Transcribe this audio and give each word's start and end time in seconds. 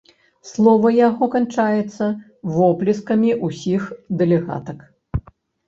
Слова 0.51 0.91
яго 1.07 1.27
канчаецца 1.35 2.07
воплескамі 2.55 3.31
ўсіх 3.47 3.81
дэлегатак. 4.25 4.79